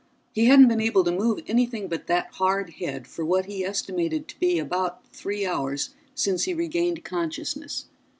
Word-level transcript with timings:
He 0.33 0.45
hadn't 0.45 0.67
been 0.67 0.81
able 0.81 1.03
to 1.03 1.11
move 1.11 1.41
anything 1.45 1.87
but 1.87 2.07
that 2.07 2.31
hard 2.33 2.71
head 2.71 3.05
for 3.05 3.23
what 3.23 3.45
he 3.45 3.63
estimated 3.63 4.27
to 4.29 4.39
be 4.39 4.57
about 4.57 5.05
three 5.13 5.45
hours 5.45 5.91
since 6.15 6.45
he 6.45 6.55
regained 6.55 7.03
consciousness. 7.03 7.85